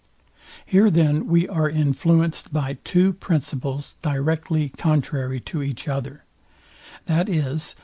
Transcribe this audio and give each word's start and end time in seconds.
Here 0.65 0.89
then 0.89 1.27
we 1.27 1.47
are 1.47 1.69
influenced 1.69 2.51
by 2.51 2.79
two 2.83 3.13
principles 3.13 3.97
directly 4.01 4.69
contrary 4.69 5.39
to 5.41 5.61
each 5.61 5.87
other, 5.87 6.23
viz. 7.05 7.75